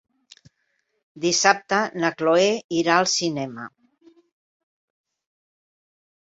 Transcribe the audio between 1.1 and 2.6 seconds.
Dissabte na Cloè